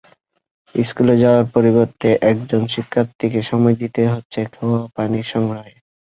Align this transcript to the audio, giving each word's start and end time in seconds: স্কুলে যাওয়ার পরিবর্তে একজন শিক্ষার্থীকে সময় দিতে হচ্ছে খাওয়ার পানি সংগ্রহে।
স্কুলে 0.75 1.15
যাওয়ার 1.23 1.45
পরিবর্তে 1.55 2.09
একজন 2.31 2.61
শিক্ষার্থীকে 2.73 3.39
সময় 3.49 3.75
দিতে 3.81 4.01
হচ্ছে 4.13 4.39
খাওয়ার 4.53 4.85
পানি 4.97 5.19
সংগ্রহে। 5.31 5.73